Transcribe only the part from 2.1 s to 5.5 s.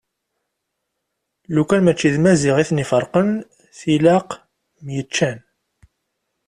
d Maziɣ iten-iferqen tilaq myuččen.